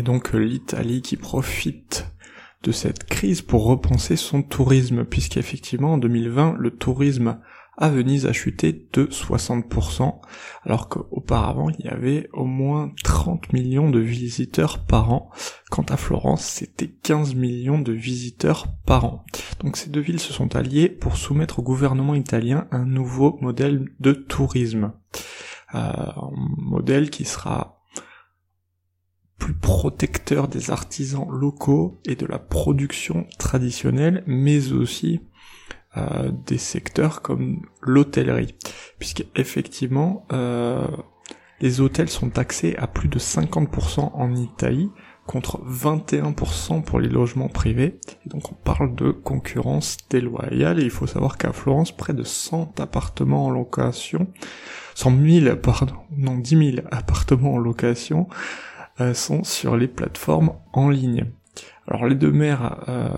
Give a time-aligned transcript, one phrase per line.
[0.00, 2.10] Et donc l'Italie qui profite
[2.62, 7.38] de cette crise pour repenser son tourisme, puisqu'effectivement en 2020 le tourisme
[7.76, 10.22] à Venise a chuté de 60%,
[10.64, 15.30] alors qu'auparavant il y avait au moins 30 millions de visiteurs par an.
[15.70, 19.26] Quant à Florence, c'était 15 millions de visiteurs par an.
[19.62, 23.84] Donc ces deux villes se sont alliées pour soumettre au gouvernement italien un nouveau modèle
[24.00, 24.92] de tourisme.
[25.74, 27.79] Euh, un modèle qui sera
[29.40, 35.22] plus protecteur des artisans locaux et de la production traditionnelle, mais aussi
[35.96, 38.54] euh, des secteurs comme l'hôtellerie,
[39.00, 40.86] puisque effectivement euh,
[41.60, 44.90] les hôtels sont taxés à plus de 50% en Italie
[45.26, 48.00] contre 21% pour les logements privés.
[48.26, 52.78] Donc on parle de concurrence déloyale et il faut savoir qu'à Florence, près de 100
[52.80, 54.28] appartements en location,
[54.94, 58.28] 100 000, pardon, non 10 000 appartements en location
[59.14, 61.26] sont sur les plateformes en ligne.
[61.86, 63.08] Alors les deux maires euh,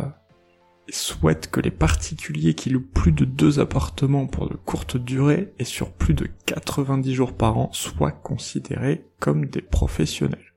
[0.88, 5.64] souhaite que les particuliers qui louent plus de deux appartements pour de courtes durées et
[5.64, 10.52] sur plus de 90 jours par an soient considérés comme des professionnels.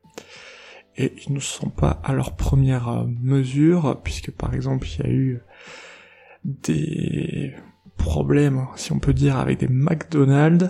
[0.97, 5.07] Et ils ne sont pas à leur première euh, mesure, puisque par exemple il y
[5.07, 5.41] a eu
[6.45, 7.53] des
[8.05, 10.69] problèmes, si on peut dire, avec des McDonald's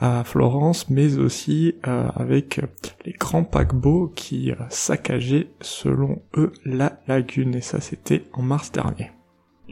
[0.00, 2.60] à Florence, mais aussi euh, avec
[3.06, 7.54] les grands paquebots qui euh, saccageaient, selon eux, la lagune.
[7.54, 9.12] Et ça, c'était en mars dernier.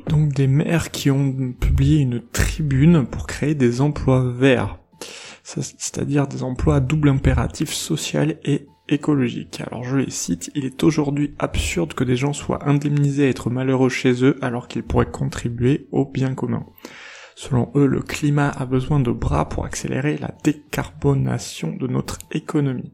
[0.06, 4.78] Donc des maires qui ont publié une tribune pour créer des emplois verts,
[5.42, 9.62] c'est-à-dire des emplois à double impératif social et écologique.
[9.66, 13.50] Alors je les cite, il est aujourd'hui absurde que des gens soient indemnisés à être
[13.50, 16.66] malheureux chez eux alors qu'ils pourraient contribuer au bien commun.
[17.36, 22.92] Selon eux, le climat a besoin de bras pour accélérer la décarbonation de notre économie.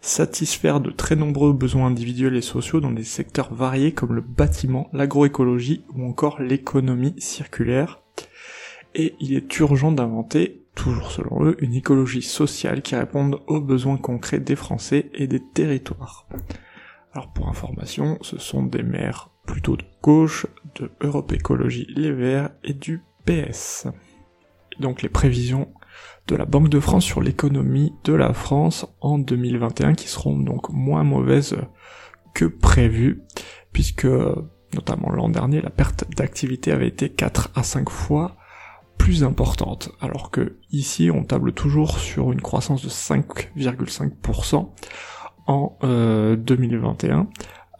[0.00, 4.88] Satisfaire de très nombreux besoins individuels et sociaux dans des secteurs variés comme le bâtiment,
[4.92, 8.00] l'agroécologie ou encore l'économie circulaire.
[8.94, 13.98] Et il est urgent d'inventer, toujours selon eux, une écologie sociale qui réponde aux besoins
[13.98, 16.26] concrets des Français et des territoires.
[17.12, 20.46] Alors pour information, ce sont des maires plutôt de gauche,
[20.76, 23.88] de Europe Écologie Les Verts et du PS.
[24.78, 25.68] Donc les prévisions
[26.28, 30.70] de la Banque de France sur l'économie de la France en 2021 qui seront donc
[30.70, 31.56] moins mauvaises
[32.34, 33.24] que prévu
[33.72, 34.06] puisque
[34.74, 38.36] notamment l'an dernier la perte d'activité avait été 4 à 5 fois
[38.98, 44.68] plus importante alors que ici on table toujours sur une croissance de 5,5%
[45.46, 47.28] en 2021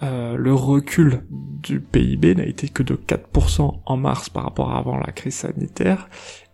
[0.02, 4.78] euh, le recul du PIB n'a été que de 4% en mars par rapport à
[4.78, 6.08] avant la crise sanitaire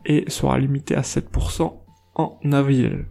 [0.06, 1.74] et sera limité à 7%
[2.14, 3.06] en avril.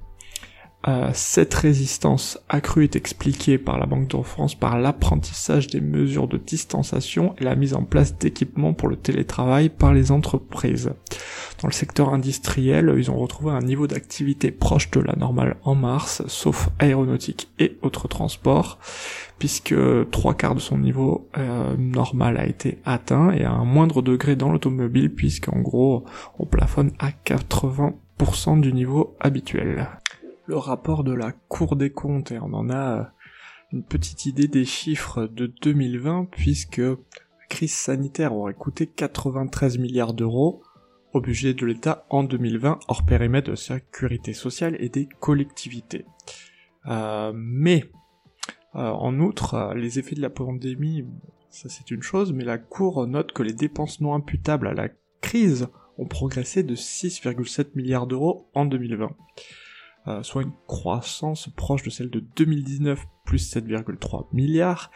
[0.88, 6.28] Euh, cette résistance accrue est expliquée par la Banque de France par l'apprentissage des mesures
[6.28, 10.92] de distanciation et la mise en place d'équipements pour le télétravail par les entreprises.
[11.62, 15.76] Dans le secteur industriel, ils ont retrouvé un niveau d'activité proche de la normale en
[15.76, 18.80] mars, sauf aéronautique et autres transports,
[19.40, 19.76] puisque
[20.12, 24.36] trois quarts de son niveau euh, normal a été atteint et à un moindre degré
[24.36, 26.04] dans l'automobile, puisqu'en gros
[26.38, 29.88] on plafonne à 80% du niveau habituel
[30.46, 33.04] le rapport de la Cour des comptes et on en a euh,
[33.72, 36.96] une petite idée des chiffres de 2020 puisque la
[37.50, 40.62] crise sanitaire aurait coûté 93 milliards d'euros
[41.14, 46.06] au budget de l'État en 2020 hors périmètre de sécurité sociale et des collectivités.
[46.88, 47.86] Euh, mais
[48.76, 51.06] euh, en outre, les effets de la pandémie,
[51.50, 54.90] ça c'est une chose, mais la Cour note que les dépenses non imputables à la
[55.22, 59.16] crise ont progressé de 6,7 milliards d'euros en 2020.
[60.08, 64.92] Euh, soit une croissance proche de celle de 2019 plus 7,3 milliards,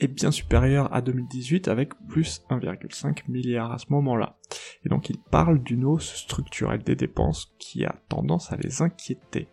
[0.00, 4.38] et bien supérieure à 2018 avec plus 1,5 milliard à ce moment-là.
[4.84, 9.48] Et donc il parle d'une hausse structurelle des dépenses qui a tendance à les inquiéter.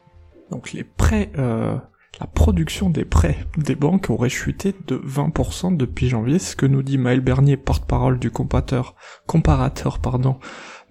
[0.49, 1.77] Donc les prêts, euh,
[2.19, 6.83] la production des prêts des banques aurait chuté de 20% depuis janvier, ce que nous
[6.83, 8.95] dit Maël Bernier, porte-parole du comparateur,
[9.27, 10.37] comparateur pardon,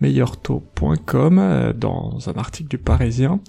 [0.01, 3.41] meilleurtaux.com euh, dans un article du Parisien.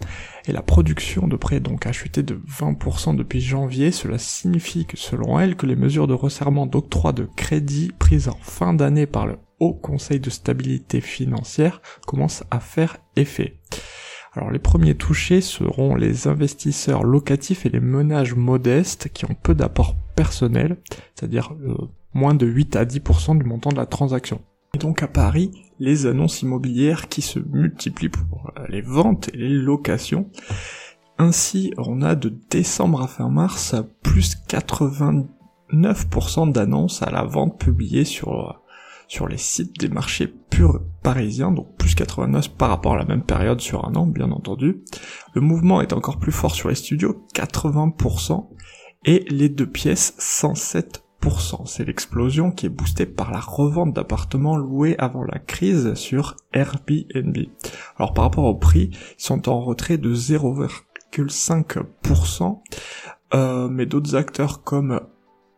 [0.48, 3.92] Et la production de prêts donc a chuté de 20% depuis janvier.
[3.92, 8.38] Cela signifie que selon elle que les mesures de resserrement d'octroi de crédit prises en
[8.42, 13.60] fin d'année par le Haut Conseil de stabilité financière commencent à faire effet.
[14.34, 19.54] Alors les premiers touchés seront les investisseurs locatifs et les ménages modestes qui ont peu
[19.54, 20.78] d'apport personnel,
[21.16, 21.76] c'est-à-dire euh,
[22.14, 24.40] moins de 8 à 10% du montant de la transaction.
[24.74, 29.38] Et donc à Paris, les annonces immobilières qui se multiplient pour euh, les ventes et
[29.38, 30.30] les locations.
[31.18, 38.06] Ainsi, on a de décembre à fin mars plus 89% d'annonces à la vente publiées
[38.06, 38.54] sur euh,
[39.12, 41.52] sur les sites des marchés purs parisiens,
[41.92, 44.82] plus 89 par rapport à la même période sur un an, bien entendu.
[45.34, 48.48] Le mouvement est encore plus fort sur les studios, 80%,
[49.06, 51.66] et les deux pièces, 107%.
[51.66, 57.38] C'est l'explosion qui est boostée par la revente d'appartements loués avant la crise sur Airbnb.
[57.98, 62.62] Alors par rapport au prix, ils sont en retrait de 0,5%,
[63.34, 65.02] euh, mais d'autres acteurs comme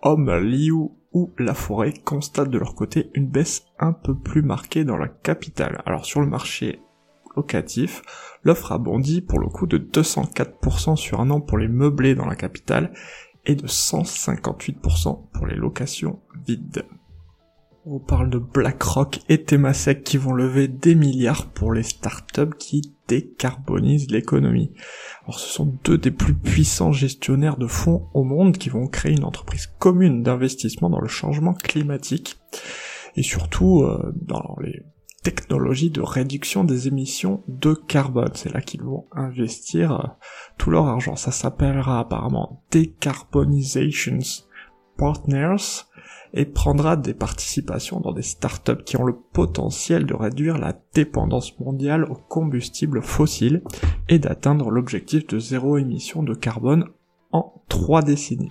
[0.02, 4.84] Home, Liu ou La Forêt constatent de leur côté une baisse un peu plus marquée
[4.84, 5.82] dans la capitale.
[5.86, 6.82] Alors sur le marché
[7.36, 8.02] locatif,
[8.44, 12.26] l'offre a bondi pour le coup de 204% sur un an pour les meublés dans
[12.26, 12.94] la capitale
[13.46, 16.86] et de 158% pour les locations vides.
[17.86, 22.93] On parle de BlackRock et Temasek qui vont lever des milliards pour les startups qui
[23.08, 24.72] décarbonisent l'économie.
[25.24, 29.14] Alors ce sont deux des plus puissants gestionnaires de fonds au monde qui vont créer
[29.14, 32.38] une entreprise commune d'investissement dans le changement climatique
[33.16, 34.84] et surtout euh, dans les
[35.24, 38.32] technologies de réduction des émissions de carbone.
[38.34, 40.08] C'est là qu'ils vont investir euh,
[40.58, 41.16] tout leur argent.
[41.16, 44.44] Ça s'appellera apparemment Decarbonizations
[44.98, 45.86] Partners
[46.34, 51.60] et prendra des participations dans des startups qui ont le potentiel de réduire la dépendance
[51.60, 53.62] mondiale aux combustibles fossiles
[54.10, 56.86] et d'atteindre l'objectif de zéro émission de carbone
[57.32, 58.50] en trois décennies.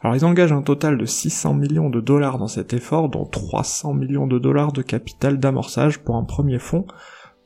[0.00, 3.94] Alors ils engagent un total de 600 millions de dollars dans cet effort, dont 300
[3.94, 6.86] millions de dollars de capital d'amorçage pour un premier fonds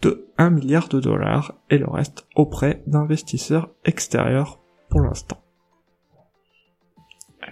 [0.02, 5.38] de 1 milliard de dollars et le reste auprès d'investisseurs extérieurs pour l'instant.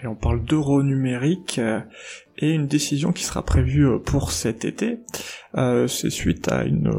[0.05, 1.81] Et on parle d'euro numérique euh,
[2.37, 5.01] et une décision qui sera prévue euh, pour cet été.
[5.57, 6.91] Euh, c'est suite à une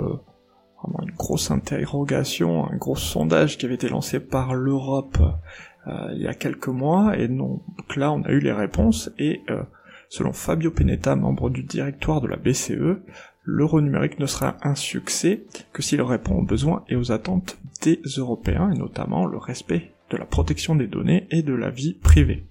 [1.15, 5.17] grosse interrogation, un gros sondage qui avait été lancé par l'Europe
[5.87, 7.61] il y a quelques mois, et donc
[7.95, 9.43] là on a eu les réponses, et
[10.09, 13.01] selon Fabio Penetta, membre du directoire de la BCE,
[13.43, 15.43] l'euro numérique ne sera un succès
[15.73, 20.17] que s'il répond aux besoins et aux attentes des Européens, et notamment le respect de
[20.17, 22.47] la protection des données et de la vie privée.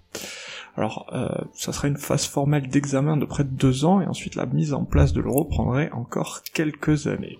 [0.76, 4.34] Alors, euh, ça serait une phase formelle d'examen de près de deux ans, et ensuite
[4.34, 7.38] la mise en place de l'euro prendrait encore quelques années.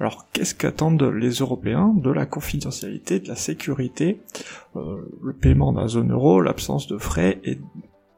[0.00, 4.20] Alors, qu'est-ce qu'attendent les Européens de la confidentialité, de la sécurité,
[4.76, 7.58] euh, le paiement d'un zone euro, l'absence de frais et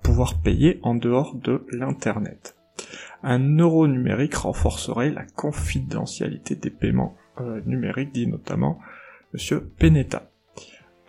[0.02, 2.56] pouvoir payer en dehors de l'Internet?
[3.22, 8.78] Un euro numérique renforcerait la confidentialité des paiements euh, numériques, dit notamment
[9.32, 10.29] Monsieur Penetta.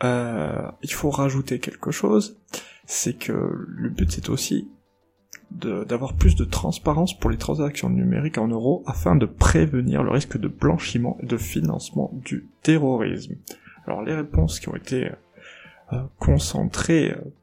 [0.02, 2.38] Il faut rajouter quelque chose,
[2.86, 4.70] c'est que le but c'est aussi
[5.52, 10.38] d'avoir plus de transparence pour les transactions numériques en euros afin de prévenir le risque
[10.38, 13.36] de blanchiment et de financement du terrorisme.
[13.86, 15.12] Alors les réponses qui ont été
[15.94, 17.34] euh, concentrées euh,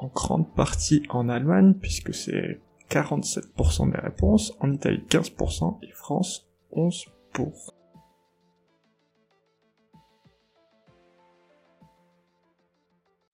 [0.00, 6.46] en grande partie en Allemagne, puisque c'est 47% des réponses, en Italie 15% et France
[6.72, 7.04] 11%.